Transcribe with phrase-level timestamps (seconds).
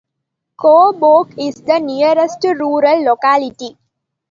[0.57, 3.77] Khobokh is the nearest rural locality.